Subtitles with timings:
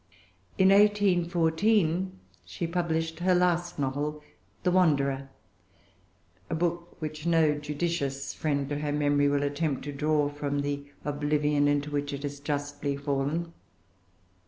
[0.57, 2.11] In 1814
[2.43, 4.23] she published her last novel,
[4.63, 5.29] The Wanderer,
[6.49, 10.89] a book which no judicious friend to her memory will attempt to draw from the
[11.05, 13.53] oblivion into which it has justly fallen.